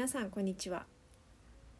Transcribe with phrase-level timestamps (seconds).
[0.00, 0.86] 皆さんこんにちは。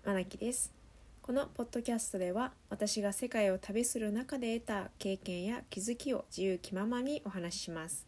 [0.05, 0.75] まなきです。
[1.23, 8.07] このポッドキャストでは私が世界を旅する中で得た経験や気づきを自由気ままにお話しします。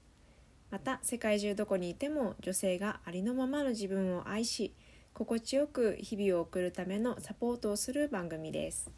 [0.70, 4.74] また世界中どこにいても女性がありのままの自分を愛し
[5.14, 8.90] 心地よく日々を送るためのサポートをする番組です。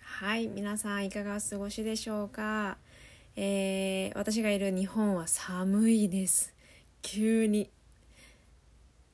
[0.00, 2.76] はい皆さんいかがお過ごしでしょうか、
[3.36, 6.54] えー、私がいる日本は寒いです。
[7.00, 7.70] 急に。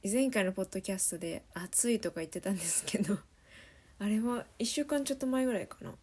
[0.06, 3.16] 前回のポッドキャストで暑いとか言ってたんですけど
[3.98, 5.94] あれは1週間ちょっと前ぐらいかな。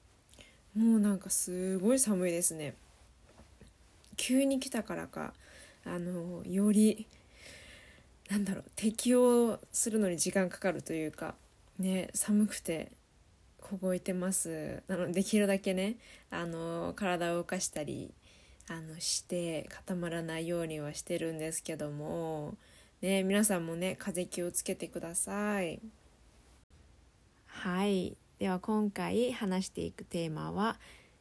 [0.73, 2.73] もうなんかすごい寒いですね。
[4.17, 5.35] 急に来たからか
[5.85, 7.05] あのより
[8.31, 11.35] なんだろう適応するのに時間かかるというか
[11.77, 12.91] ね寒くて
[13.59, 14.81] 凍えてます。
[14.87, 15.97] なのでできるだけね
[16.31, 18.11] あの体を動かしたり
[18.67, 22.57] あのして固まらないようにはしてるんですけども
[23.01, 25.79] ね皆さんもね風邪気をつけてください。
[27.45, 28.17] はい。
[28.39, 30.79] では今回話していくテーマは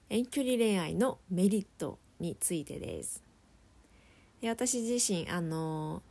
[0.08, 3.22] 遠距離恋愛のメリットについてです。
[4.40, 6.02] で私自身あの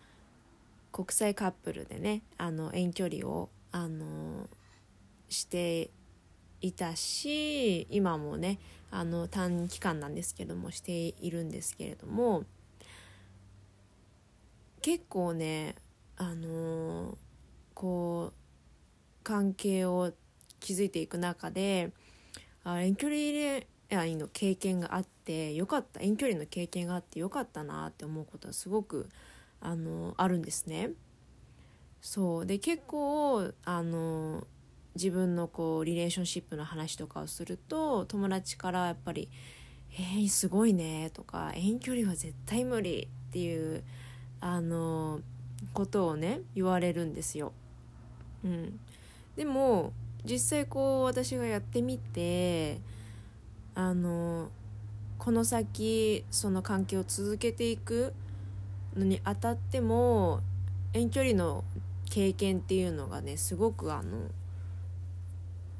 [0.91, 4.47] 国際カップルでねあの遠距離をあの
[5.29, 5.89] して
[6.61, 8.59] いたし今もね
[8.91, 12.43] あの短期間なんですけどもしているんですけれども
[14.81, 15.75] 結構ね
[16.17, 17.17] あの
[17.73, 20.11] こう関係を
[20.59, 21.91] 築いていく中で
[22.63, 23.17] あ遠距離
[23.89, 29.09] 恋愛の経験があってよかった遠距離の経験があってよかったなって思うことはすごく
[29.61, 30.91] あのあるんですね。
[32.01, 34.47] そうで結構あの
[34.95, 39.29] 自分のこうリレーションシップの話とかをすると友達からやっぱり
[39.93, 43.83] 「えー、すごいね」とか「遠距離は絶対無理」っていう
[44.41, 45.21] あの
[45.73, 47.51] ことをね言われるんですよ。
[48.43, 48.79] うん、
[49.35, 49.91] でも
[50.25, 52.79] 実際こう私がやってみて
[53.75, 54.49] あの
[55.17, 58.13] この先その関係を続けていく
[58.95, 60.41] のにあたっても
[60.93, 61.63] 遠距離の
[62.09, 64.29] 経験っていうのがねすごくあの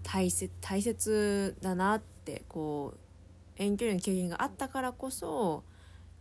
[0.04, 5.64] 大切大切だなってこう遠距離の経験があったからこそ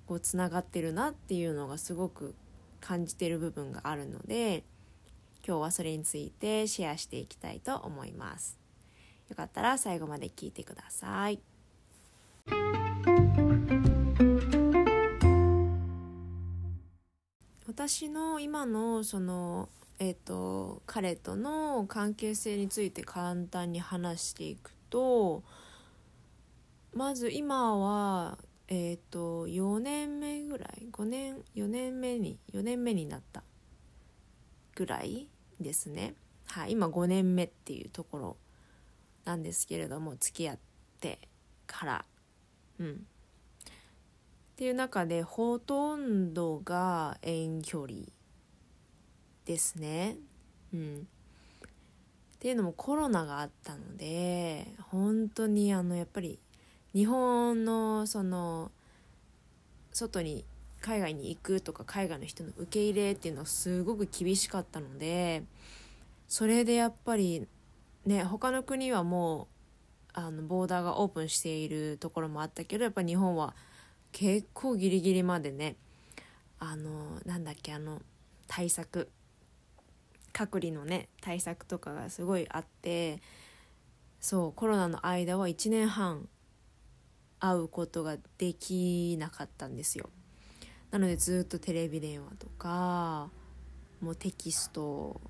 [0.09, 2.35] こうつながってるなっていうのがすごく
[2.81, 4.65] 感じてる部分があるので
[5.47, 8.59] 今日はそれについてシェアしていきたいと思います。
[9.29, 11.41] よかったら最後まで聞いてください。
[17.67, 19.69] 私の今のその
[20.01, 25.43] えーと、彼との関係性について簡単に話していくと
[26.95, 28.39] まず今は、
[28.69, 33.43] えーと、4年目ぐらい？5年4年目に4年目になった
[34.75, 36.15] ぐらいですね、
[36.47, 38.37] はい、今5年目っていうところ
[39.25, 40.59] なんですけれども付き合っ
[41.01, 41.19] て
[41.67, 42.05] から。
[42.79, 42.93] うん。
[42.93, 42.95] っ
[44.57, 48.01] ていう中でほとんどが遠距離
[49.45, 50.17] ですね。
[50.75, 51.07] うん、
[52.35, 56.39] っていうのもコロナがあったので本当にあのやっぱり
[56.99, 58.73] 日本のその
[59.93, 60.45] 外に
[60.81, 65.45] 海外に行くとか海外の人の受け入れっていうのはすごく厳しかったので
[66.27, 67.47] それでやっぱり
[68.05, 69.47] ね他の国はもう
[70.15, 73.55] あのボーダーがオープンしているところもあったけどやっぱ日本は
[74.11, 75.77] 結構ギリギリまでね
[76.59, 78.03] あのなんだっけあの
[78.49, 79.09] 対策
[80.33, 83.23] 隔離のね対策とかがすごいあって
[84.19, 86.29] そうコロナの間は1年半
[87.41, 90.11] 会うことができなかったんですよ。
[90.91, 93.29] なのでずっとテレビ電話とか
[94.01, 95.21] もうテキスト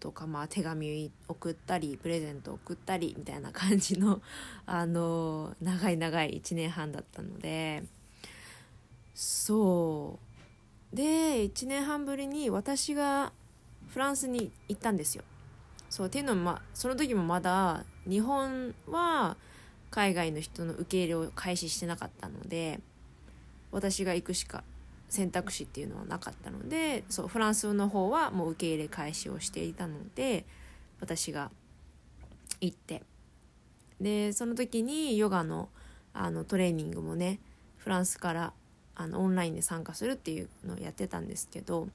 [0.00, 4.20] とか、まあ、手紙送ったりプレゼント送ったりみたいな感じの
[4.66, 7.84] あの長い長い1年半だったので
[9.14, 10.18] そ
[10.92, 10.96] う。
[10.96, 13.32] で1年半ぶりに私が
[13.88, 15.24] フランスに行ったんですよ。
[15.88, 16.06] そう。
[16.08, 19.36] っていうのも、まあ、その時もまだ日本は
[19.96, 22.80] 海外の人の受け入れを開始してなかったので
[23.72, 24.62] 私が行くしか
[25.08, 30.44] 選択肢っていうのはなかったのでそうフランスの方はもう受け入れ開始をしていたので
[31.00, 31.50] 私が
[32.60, 33.02] 行って。
[33.98, 35.70] でその時にヨガの
[36.12, 37.38] あのトレーニングもね
[37.78, 38.52] フランスから
[38.94, 41.88] あのオンラインで参加するっていうのをやってたんですけど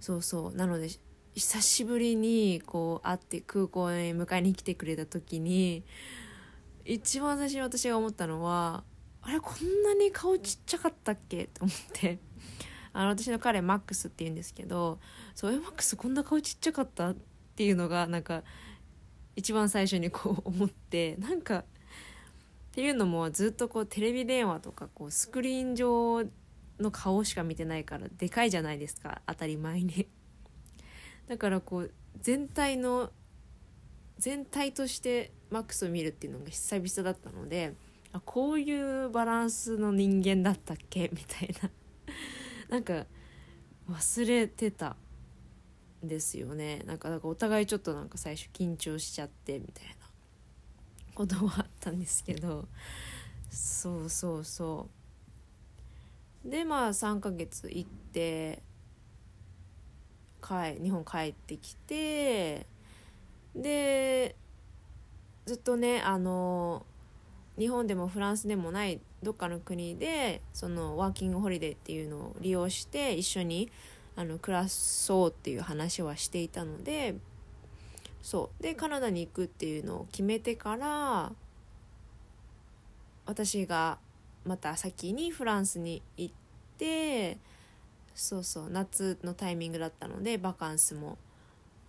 [0.00, 0.56] そうそう。
[0.56, 0.88] なので
[1.34, 5.82] 久しぶりにこう会って空港へ迎えに来てくれた時に
[6.84, 8.84] 一番最初に私が思ったのは
[9.22, 11.46] あれこんなに顔ちっちゃかったっけ？
[11.46, 12.18] と思って。
[12.92, 15.00] あの私の彼マックスって言うんですけど
[15.34, 17.16] そうえマックスこんな顔ちっちゃかったっ
[17.56, 18.44] ていうのがなんか
[19.34, 21.64] 一番最初にこう思ってなんかっ
[22.70, 26.24] ていうのもずっとこうテレビ電話とかこうスクリーン上
[26.78, 29.22] の顔しか見てないからでかいじゃないですか。
[29.26, 30.06] 当たり前に。
[31.26, 31.90] だからこう
[32.20, 33.10] 全体の
[34.18, 37.74] 全体としてマックスを見るっていうのが久々だったので
[38.12, 41.08] あこういうバランスの人間だったっけ？
[41.14, 41.70] みたいな。
[42.68, 43.06] なんか
[43.88, 44.96] 忘れてた
[46.04, 46.82] んですよね。
[46.86, 49.94] なんかなんかお互いちょっとなんか最初緊張しちゃってみたいな。
[51.14, 52.68] ことはあったんですけど。
[53.50, 54.88] そうそうそ
[56.44, 56.50] う。
[56.50, 58.62] でまあ3ヶ月行って
[60.42, 62.66] 帰日本帰ってきて
[63.54, 64.36] で
[65.46, 66.84] ずっとねあの
[67.58, 73.70] 日本でもフランスでもないどっかの国でそのワーキングホリデーっていうのを利用して一緒に
[74.16, 77.16] あの暮らそうっていう話はしていたので
[78.22, 78.62] そう。
[78.62, 81.32] でカナダに行くっていうのを決めてから
[83.26, 83.98] 私が
[84.44, 86.34] また先にフランスに行っ
[86.78, 87.38] て
[88.14, 91.18] そうそう夏のタイミングだったのでバカンスも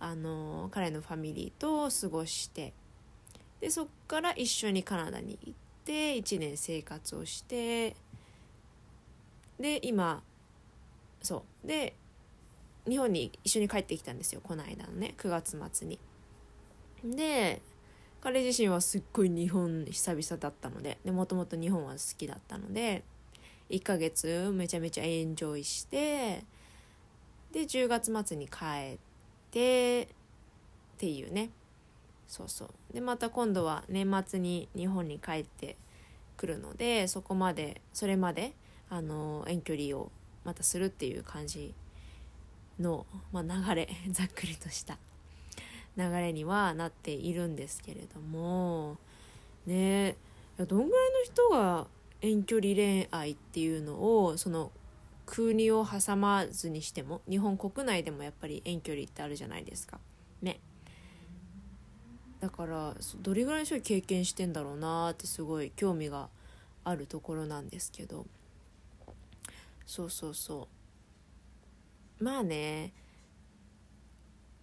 [0.00, 2.72] あの彼のファミリーと過ごして
[3.66, 5.54] でそっから一緒にカナダに行っ
[5.84, 7.96] て1年生活をして
[9.58, 10.22] で今
[11.20, 11.96] そうで
[12.88, 15.98] 日本に一緒に帰ってきたんですよこの間のね9月末に。
[17.04, 17.60] で
[18.20, 23.02] 彼自身はすっごい日本久々だったのでもともと日本は好きだったので
[23.70, 26.44] 1ヶ月めちゃめちゃエンジョイして
[27.50, 28.98] で10月末に帰っ
[29.50, 30.06] てっ
[30.98, 31.50] ていうね
[32.26, 32.68] そうそう。
[32.92, 35.76] でまた今度は年末に日本に帰って
[36.36, 38.52] くるのでそこまでそれまで
[38.88, 40.10] あの遠距離を
[40.44, 41.74] またするっていう感じ
[42.78, 44.98] の、まあ、流れ ざっくりとした
[45.96, 48.98] 流れにはなっているんですけれども
[49.66, 50.16] ね
[50.58, 51.86] どんぐらいの人が
[52.20, 54.70] 遠距離恋愛っていうのをその
[55.26, 59.98] 国を挟まずにしても日本国内でもやっぱり遠距離ってあるじゃないですか。
[60.40, 60.60] ね。
[62.40, 66.28] だからどれぐらいの人が経験してんだろうなってすごい興味が
[66.84, 68.26] あるところなんですけど。
[69.86, 70.68] そうそうそ
[72.20, 72.24] う。
[72.24, 72.92] まあね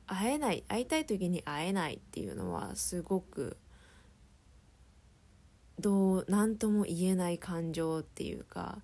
[0.07, 3.57] 会えない会いたい時に会えないっていうのはすごく
[5.79, 8.79] どう何とも言えない感情っていうか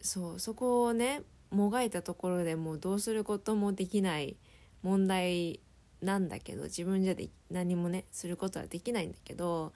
[0.00, 4.36] そうそこをねもがいたところでもうどうすることもできない
[4.82, 5.60] 問題
[6.02, 9.72] なんだけど自分じゃで何もねすることはできないんだけど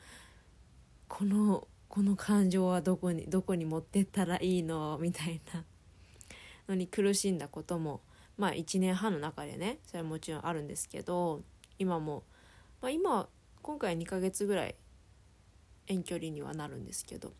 [1.08, 4.98] このこの感情はどこにどこに持ってったらいいの？
[5.00, 5.64] みたいな。
[6.68, 8.00] のに苦しんだことも
[8.38, 11.42] まあ1年半の中でねそれはもちろんあるんですけど
[11.78, 12.22] 今も、
[12.80, 13.28] まあ、今
[13.62, 14.74] 今回2ヶ月ぐらい
[15.88, 17.32] 遠距離にはなるんですけど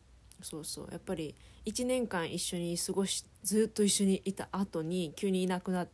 [0.42, 0.88] そうそう。
[0.90, 1.34] やっぱり
[1.66, 5.86] 1年間一緒に過ごしずっと一緒にいた後に急にいなくな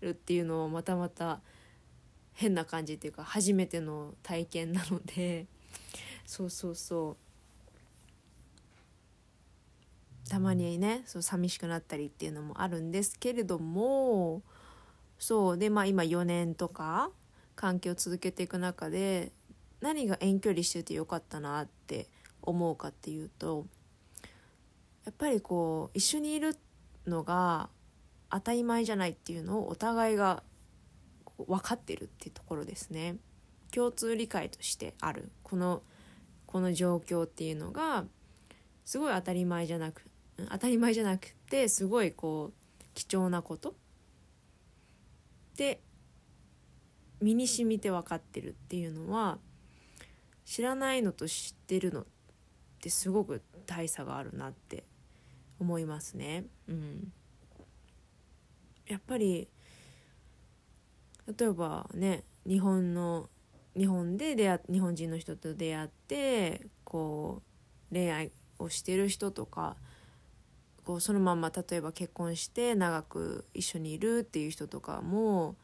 [0.00, 1.40] るっていうのをまたまた
[2.34, 5.46] 変な感じっていうか初めての体験なので。
[6.26, 7.16] そうそうそ
[10.26, 10.28] う。
[10.28, 14.42] たまにねそう寂しくなったりっていうのもあるんですけれども。
[15.18, 15.58] そう。
[15.58, 17.10] でまあ今4年とか
[17.56, 19.32] 関係を続けていく中で
[19.80, 22.08] 何が遠距離しててよかったなって
[22.42, 23.66] 思うかっていうと
[25.04, 26.56] やっぱりこう一緒にいる
[27.06, 27.68] のが
[28.30, 30.42] 当たり前じゃないっていうのをお互いが
[31.38, 33.16] 分かってるってところですね。
[33.72, 35.30] 共通理解としてある。
[35.42, 35.82] この
[36.46, 38.04] この状況っていうのが
[38.84, 40.02] すごい当たり前じゃなく
[40.50, 43.74] 当たり前じゃなくてすごいこう貴重なこと。
[45.56, 45.80] で
[47.20, 49.38] 身に染みて分かってるっていうのは
[50.44, 52.06] 知らないのと知ってるのっ
[52.80, 54.84] てすごく大差があるなって
[55.58, 56.44] 思いますね。
[56.68, 57.12] うん、
[58.86, 59.48] やっぱり
[61.26, 63.28] 例えばね日本の
[63.76, 67.42] 日本で出会日本人の人と出会ってこ
[67.90, 69.76] う恋愛をしてる人とか
[70.84, 75.56] こうそのまま例えば結婚して長く一緒にいるっていう人とかも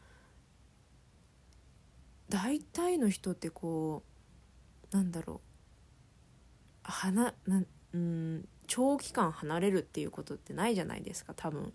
[2.29, 4.03] 大体の人ってこ
[4.93, 7.63] うなんだろう離な
[7.93, 11.73] うん長期間離れるっていうことってないじゃないですか多分。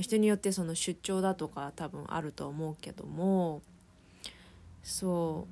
[0.00, 3.62] 人によってその出張だとか多分あると思うけども
[4.82, 5.46] そ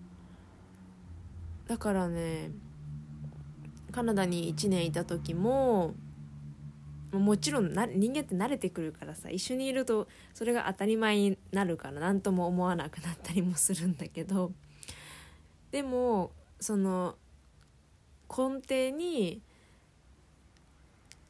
[1.66, 1.68] う。
[1.68, 2.50] だからね
[3.92, 5.94] カナダに1年いた時も
[7.12, 14.52] もちろんな人間って慣れてくるからさ一緒にいるとそれが当たり前になるから何とも思わなくなったりもするんだけど
[15.70, 17.16] でもその
[18.28, 19.42] 根底に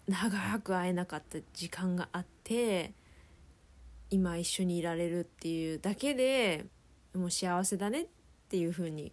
[0.08, 2.92] 長く会えなかった時間があって
[4.12, 6.66] 今一緒にいられるっていうだけで
[7.14, 8.06] もう幸せだねっ
[8.50, 9.10] ていう風に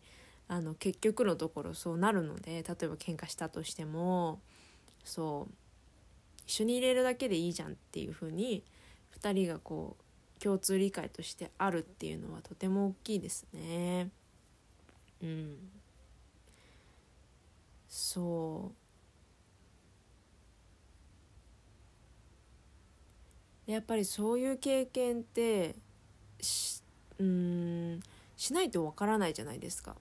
[0.50, 4.42] あに結局のところそうなるので例えば喧嘩したとしても
[5.06, 5.54] そう
[6.46, 8.66] 一緒にいれるだけでいいじゃんっていう風に
[9.22, 9.96] 2人がこ
[10.38, 14.10] う共通理解としてあるっていうのはとても大きいですね。
[15.22, 15.56] うん、
[17.88, 18.79] そう
[23.74, 25.76] やっぱりそういう経験って
[26.42, 26.82] し
[27.20, 28.00] うん
[28.36, 29.96] しないとわからないじゃないですか。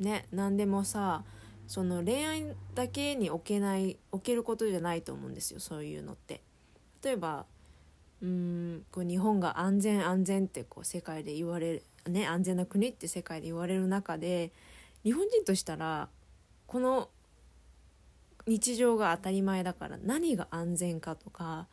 [0.00, 1.22] ね何でもさ
[1.68, 2.44] その恋愛
[2.74, 6.40] だけに置けない置けることじゃないと思うんですよそういうのって。
[7.04, 7.46] 例えば
[8.20, 14.50] うんこう日本が安全安全ってこう世界で言われる、ね、安全な国って世界で言われる中で
[15.04, 16.08] 日本人としたら
[16.66, 17.10] この
[18.48, 21.68] 日常が当たり前だから何が安全かとか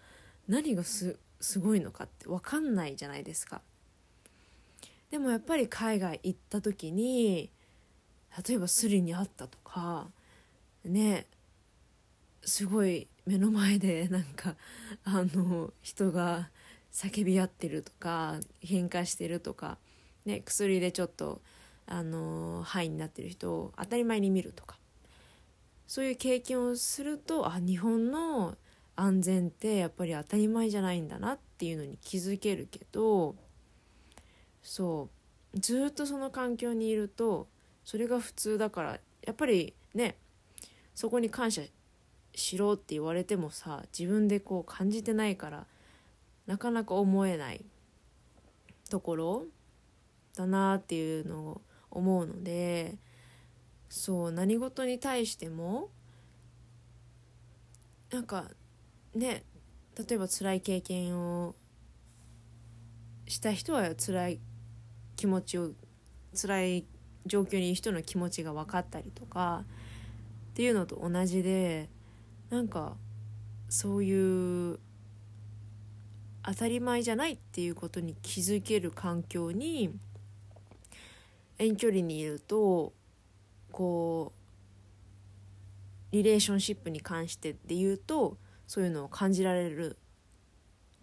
[0.48, 3.62] 何がすすごいのかって分かんないじゃないですか。
[5.10, 7.52] でもやっぱり海外行った時に
[8.48, 10.08] 例えばスリにあったとか
[10.86, 11.26] ね
[12.44, 14.56] すごい目の前でなんか
[15.04, 16.50] あの人が
[16.92, 19.78] 叫び合ってるとか喧嘩してるとか、
[20.26, 21.42] ね、薬でちょっと
[21.88, 24.78] あの肺になってる人を当たり前に見るとか
[25.88, 28.56] そういう経験をするとあ日本の
[28.96, 33.36] 安全ってやっぱり当たり前じゃないんだなっていうのに気づけるけど
[34.62, 35.10] そ
[35.56, 37.48] うずっとその環境にいると
[37.84, 40.18] それが普通だからやっぱりね
[40.96, 41.64] そこに感謝
[42.36, 45.66] しろって言われてもさ自分でこう感じてないから
[46.48, 47.66] なかなか思えない
[48.90, 49.46] ところ
[50.36, 52.96] だなっていうのを思うので
[53.90, 55.90] そう何事に対しても
[58.12, 58.46] なんか
[59.16, 59.44] ね
[59.98, 61.56] 例えば辛い経験を
[63.28, 64.40] した人は辛い
[65.16, 65.72] 気持ちを
[66.36, 66.86] 辛い
[67.26, 69.64] 状況にいる人の気持ちが分かったりとか
[70.52, 71.90] っていうのと同じで
[72.50, 72.96] なんか
[73.70, 74.80] そういう
[76.44, 79.92] 当たり前じゃないっていうことに気づける環境に
[81.60, 82.94] 遠距離にいると
[83.72, 84.34] こ
[86.12, 88.38] うリレーションシップに関してで言うと
[88.72, 89.98] そういうのを感じられる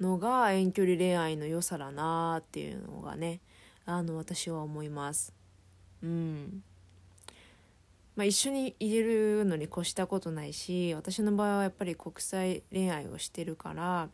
[0.01, 3.43] のが遠距離恋愛の良さだなっていうのがね
[3.85, 5.35] あの私は思います。
[6.03, 6.63] うん
[8.17, 14.09] まあ、一緒に入れるのに越したことないし私の場合はやっぱり国際恋愛をしてるから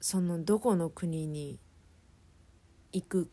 [0.00, 1.60] そのどこの国に
[2.92, 3.30] 行く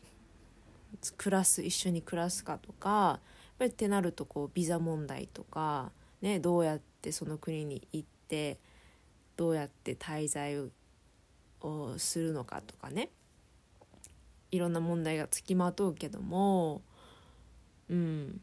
[1.17, 3.19] 暮らす一緒に暮らすかとかやっ
[3.57, 5.91] ぱりってなるとこうビザ問題とか、
[6.21, 8.59] ね、どうやってその国に行って
[9.37, 10.59] どうやって滞在
[11.61, 13.09] をするのかとかね。
[14.51, 16.81] いろんな問題がつきまとうけども
[17.89, 18.41] うん。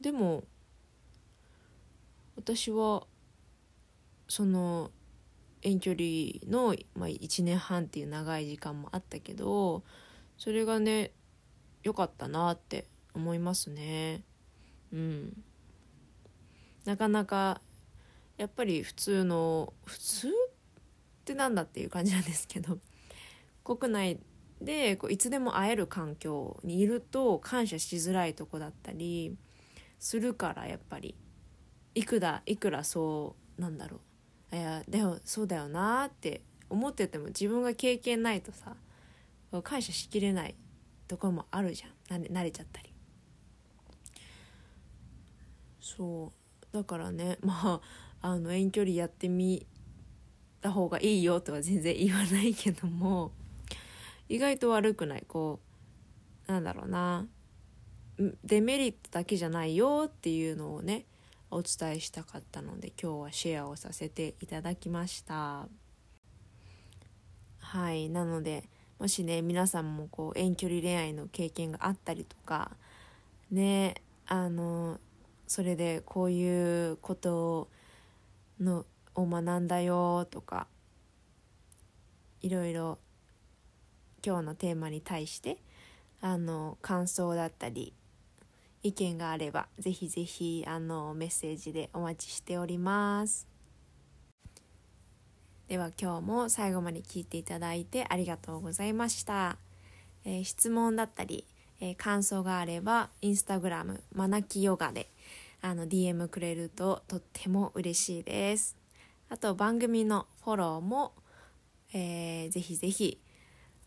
[0.00, 0.44] でも
[2.36, 3.04] 私は
[4.28, 4.90] その
[5.62, 6.04] 遠距離
[6.48, 9.82] の、まあ、1年半っていう長い時間もあったけど
[10.38, 11.12] それがね
[11.82, 14.22] 良かったなって思いますね。
[14.92, 15.44] うん。
[16.86, 17.60] なかなか
[18.38, 20.30] やっぱり普通の普通っ
[21.24, 22.78] てなんだっていう感じなんですけど
[23.64, 24.20] 国内
[24.60, 29.36] でこういつでも会える環境にいると感謝しづらいとこだったり
[29.98, 31.14] するからやっぱり。
[31.96, 34.00] いくらいくらそうなんだろ
[34.52, 34.56] う。
[34.56, 38.76] いやでもそうだよなって思ってても自分が経験ないとさ
[39.62, 40.54] 感謝しきれない
[41.08, 42.22] ところもあるじゃん。
[42.22, 42.92] 慣れちゃったり。
[45.80, 46.45] そう。
[46.72, 47.80] だからね ま
[48.20, 49.66] ああの遠距離やってみ
[50.60, 53.32] た方がいいよとは全然言わないけども
[54.28, 55.24] 意外と悪くない。
[55.26, 55.60] こ
[56.48, 57.26] うなんだろうな。
[58.44, 61.04] デメリットだけじゃないよっていうのをね
[61.50, 65.68] お伝えしたかったので今日はシェアをさせていただきました。
[67.58, 68.08] はい。
[68.08, 68.68] なので
[68.98, 72.70] もしね皆さんもこう遠距離恋愛の経験があったりとか
[73.50, 73.96] ね
[74.26, 74.98] あの
[75.46, 77.68] それでこういうこと
[78.60, 78.84] の
[79.14, 80.66] を学んだよとか
[82.42, 82.98] いろいろ
[84.24, 85.58] 今日のテーマに対して
[86.20, 87.92] あの感想だったり
[88.82, 93.48] 意見があればぜひぜひあのメッセージでお待ちしております。
[95.68, 99.56] では今日も最後まで聞いていただいてありがとうございました、
[100.24, 101.44] えー、質問だったり、
[101.80, 105.10] えー、感想があればインスタグラムマナキヨガで
[105.66, 108.76] あの DM くれるととっても嬉しいです。
[109.28, 111.12] あと番組のフォローも、
[111.92, 113.20] えー、ぜひぜひ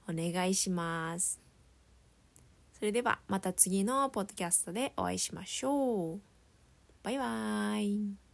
[0.05, 1.39] お願いします。
[2.73, 6.19] それではまた次のポッドキャストでお会いしましょう。
[7.01, 8.28] バイバーイ。